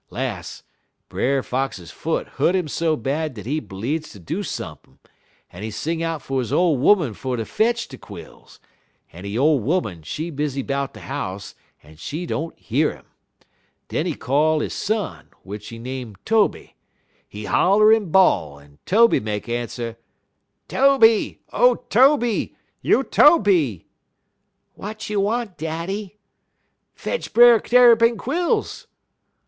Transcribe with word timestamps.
Las', 0.09 0.63
Brer 1.09 1.43
Fox 1.43 1.91
foot 1.91 2.27
hu't 2.39 2.55
'im 2.55 2.67
so 2.67 2.95
bad 2.95 3.35
dat 3.35 3.45
he 3.45 3.61
bleedz 3.61 4.11
ter 4.11 4.17
do 4.17 4.41
sump'n', 4.41 4.97
en 5.53 5.61
he 5.61 5.69
sing 5.69 6.01
out 6.01 6.23
fer 6.23 6.39
his 6.39 6.51
ole 6.51 6.73
'oman 6.89 7.13
fer 7.13 7.37
ter 7.37 7.45
fetch 7.45 7.87
de 7.87 7.99
quills, 7.99 8.59
but 9.13 9.25
he 9.25 9.37
ole 9.37 9.61
'oman, 9.71 10.01
she 10.01 10.31
busy 10.31 10.63
'bout 10.63 10.95
de 10.95 11.01
house, 11.01 11.53
en 11.83 11.97
she 11.97 12.25
don't 12.25 12.57
year 12.71 12.91
'im. 12.91 13.05
Den 13.89 14.07
he 14.07 14.15
call 14.15 14.61
he 14.61 14.69
son, 14.69 15.27
w'ich 15.45 15.67
he 15.69 15.77
name 15.77 16.15
Tobe. 16.25 16.71
He 17.29 17.45
holler 17.45 17.93
en 17.93 18.09
bawl, 18.09 18.59
en 18.59 18.79
Tobe 18.87 19.21
make 19.21 19.47
answer: 19.47 19.97
"'Tobe! 20.67 21.35
O 21.53 21.75
Tobe! 21.75 22.49
You 22.81 23.03
Tobe!' 23.03 23.81
"'Wat 24.75 25.11
you 25.11 25.19
want, 25.19 25.57
daddy?' 25.57 26.17
"'Fetch 26.95 27.33
Brer 27.35 27.59
Tarrypin 27.59 28.17
quills.' 28.17 28.87